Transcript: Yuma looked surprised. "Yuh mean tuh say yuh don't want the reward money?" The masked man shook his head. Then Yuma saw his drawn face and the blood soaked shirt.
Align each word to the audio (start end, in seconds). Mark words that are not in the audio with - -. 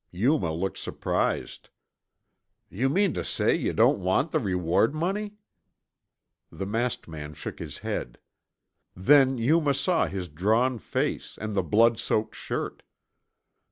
Yuma 0.09 0.51
looked 0.51 0.79
surprised. 0.79 1.69
"Yuh 2.71 2.89
mean 2.89 3.13
tuh 3.13 3.21
say 3.23 3.53
yuh 3.53 3.71
don't 3.71 3.99
want 3.99 4.31
the 4.31 4.39
reward 4.39 4.95
money?" 4.95 5.35
The 6.51 6.65
masked 6.65 7.07
man 7.07 7.35
shook 7.35 7.59
his 7.59 7.77
head. 7.85 8.17
Then 8.95 9.37
Yuma 9.37 9.75
saw 9.75 10.07
his 10.07 10.27
drawn 10.27 10.79
face 10.79 11.37
and 11.39 11.53
the 11.55 11.61
blood 11.61 11.99
soaked 11.99 12.33
shirt. 12.35 12.81